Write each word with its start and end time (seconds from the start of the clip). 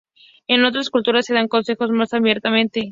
En 0.47 0.65
otras 0.65 0.89
culturas 0.89 1.27
se 1.27 1.35
dan 1.35 1.47
consejos 1.47 1.91
más 1.91 2.11
abiertamente. 2.15 2.79